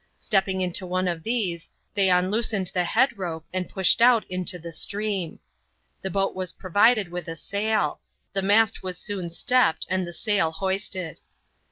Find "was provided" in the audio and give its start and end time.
6.33-7.09